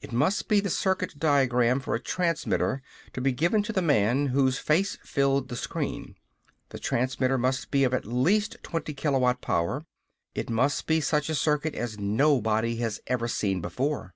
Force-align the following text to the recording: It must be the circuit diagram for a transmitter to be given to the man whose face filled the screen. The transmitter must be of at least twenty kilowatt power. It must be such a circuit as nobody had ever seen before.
It 0.00 0.10
must 0.10 0.48
be 0.48 0.58
the 0.58 0.70
circuit 0.70 1.20
diagram 1.20 1.78
for 1.78 1.94
a 1.94 2.00
transmitter 2.00 2.82
to 3.12 3.20
be 3.20 3.30
given 3.30 3.62
to 3.62 3.72
the 3.72 3.80
man 3.80 4.26
whose 4.26 4.58
face 4.58 4.98
filled 5.04 5.48
the 5.48 5.54
screen. 5.54 6.16
The 6.70 6.80
transmitter 6.80 7.38
must 7.38 7.70
be 7.70 7.84
of 7.84 7.94
at 7.94 8.04
least 8.04 8.56
twenty 8.64 8.92
kilowatt 8.92 9.40
power. 9.40 9.84
It 10.34 10.50
must 10.50 10.88
be 10.88 11.00
such 11.00 11.28
a 11.30 11.34
circuit 11.36 11.76
as 11.76 11.96
nobody 11.96 12.78
had 12.78 12.94
ever 13.06 13.28
seen 13.28 13.60
before. 13.60 14.14